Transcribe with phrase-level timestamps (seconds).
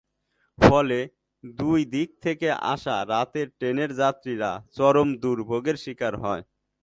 [0.59, 0.99] ফলে
[1.43, 6.43] দুই দিক থেকে আসা রাতের ট্রেনের যাত্রীরা চরম দুর্ভোগের শিকার হয়।